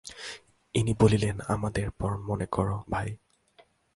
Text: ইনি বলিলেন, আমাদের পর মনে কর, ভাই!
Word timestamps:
ইনি 0.75 0.93
বলিলেন, 0.99 1.35
আমাদের 1.47 1.91
পর 1.91 2.11
মনে 2.17 2.45
কর, 2.45 2.67
ভাই! 2.91 3.09